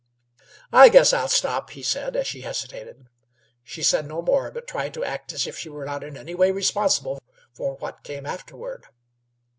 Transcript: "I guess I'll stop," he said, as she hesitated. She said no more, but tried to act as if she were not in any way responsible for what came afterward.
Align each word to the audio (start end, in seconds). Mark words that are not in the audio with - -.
"I 0.73 0.89
guess 0.89 1.13
I'll 1.13 1.27
stop," 1.27 1.69
he 1.69 1.83
said, 1.83 2.15
as 2.15 2.25
she 2.25 2.41
hesitated. 2.41 3.05
She 3.61 3.83
said 3.83 4.07
no 4.07 4.23
more, 4.23 4.49
but 4.49 4.65
tried 4.65 4.95
to 4.95 5.03
act 5.03 5.31
as 5.31 5.45
if 5.45 5.59
she 5.59 5.69
were 5.69 5.85
not 5.85 6.03
in 6.03 6.17
any 6.17 6.33
way 6.33 6.49
responsible 6.49 7.19
for 7.53 7.75
what 7.75 8.01
came 8.03 8.25
afterward. 8.25 8.87